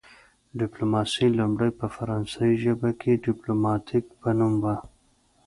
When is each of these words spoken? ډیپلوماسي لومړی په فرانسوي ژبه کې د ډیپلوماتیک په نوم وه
ډیپلوماسي 0.59 1.27
لومړی 1.37 1.71
په 1.79 1.85
فرانسوي 1.95 2.53
ژبه 2.63 2.89
کې 3.01 3.11
د 3.15 3.21
ډیپلوماتیک 3.27 4.05
په 4.21 4.29
نوم 4.37 4.53
وه 4.63 4.75